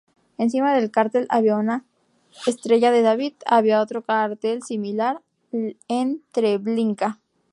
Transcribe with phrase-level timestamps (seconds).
[0.39, 1.85] Encima del cartel había una
[2.47, 7.19] estrella de David, había otro cartel similar en Treblinka.